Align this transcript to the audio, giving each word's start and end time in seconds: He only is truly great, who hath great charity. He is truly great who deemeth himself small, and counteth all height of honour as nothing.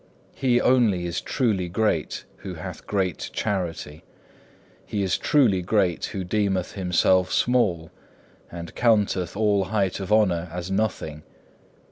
He 0.33 0.59
only 0.59 1.05
is 1.05 1.21
truly 1.21 1.69
great, 1.69 2.25
who 2.37 2.55
hath 2.55 2.87
great 2.87 3.29
charity. 3.33 4.03
He 4.83 5.03
is 5.03 5.15
truly 5.15 5.61
great 5.61 6.05
who 6.05 6.23
deemeth 6.23 6.71
himself 6.71 7.31
small, 7.31 7.91
and 8.51 8.73
counteth 8.73 9.37
all 9.37 9.65
height 9.65 9.99
of 9.99 10.11
honour 10.11 10.49
as 10.51 10.71
nothing. 10.71 11.21